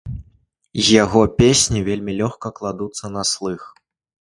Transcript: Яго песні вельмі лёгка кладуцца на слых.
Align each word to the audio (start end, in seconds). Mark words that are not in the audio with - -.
Яго 1.03 1.21
песні 1.41 1.83
вельмі 1.91 2.17
лёгка 2.23 2.53
кладуцца 2.59 3.15
на 3.19 3.29
слых. 3.35 3.71